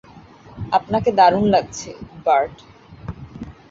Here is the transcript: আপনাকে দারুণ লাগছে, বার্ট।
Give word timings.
আপনাকে 0.71 1.09
দারুণ 1.11 1.45
লাগছে, 1.45 1.89
বার্ট। 2.25 2.55